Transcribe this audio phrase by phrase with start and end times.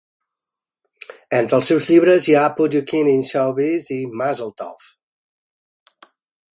[1.39, 4.93] Entre els seus llibres hi ha "Put Your Kid in Show Biz" i "Mazel Tov!